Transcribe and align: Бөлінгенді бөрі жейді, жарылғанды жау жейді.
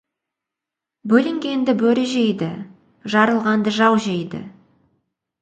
Бөлінгенді 1.11 1.75
бөрі 1.81 2.05
жейді, 2.13 2.49
жарылғанды 3.17 3.75
жау 3.79 4.01
жейді. 4.09 4.43